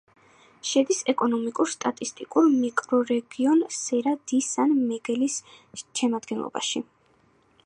შედის 0.69 1.01
ეკონომიკურ-სტატისტიკურ 1.13 2.49
მიკრორეგიონ 2.55 3.63
სერა-დი-სან-მიგელის 3.81 5.41
შემადგენლობაში. 5.85 6.89